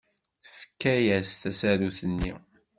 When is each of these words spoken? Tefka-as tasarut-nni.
Tefka-as 0.43 1.29
tasarut-nni. 1.41 2.33